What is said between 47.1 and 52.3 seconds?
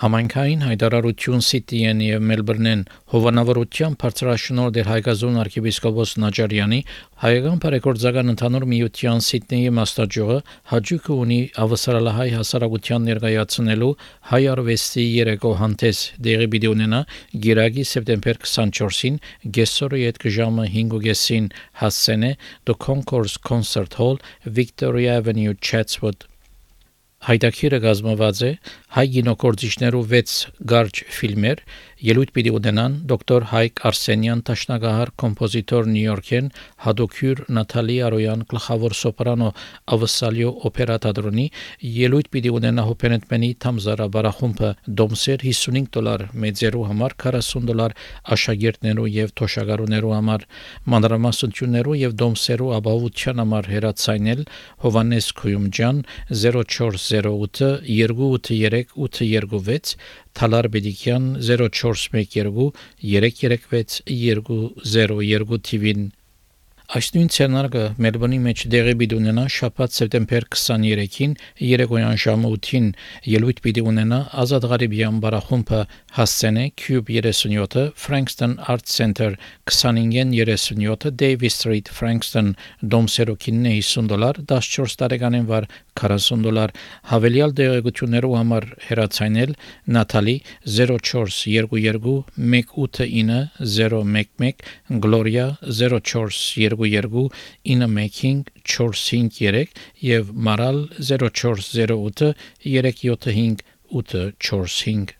40 դոլար աշակերտներու եւ թոշակառուներու համար մանրամասնություններու եւ